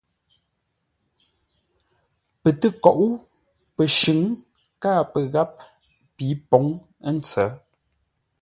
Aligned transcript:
Pə 2.41 2.49
tə́koʼó 2.59 3.07
pəshʉ̌ŋ 3.75 4.19
káa 4.81 5.01
pə́ 5.11 5.21
ngáp 5.27 5.53
pi 6.15 6.25
pǒŋ 6.49 6.65
ə́ 7.07 7.11
ntsə̌. 7.17 7.47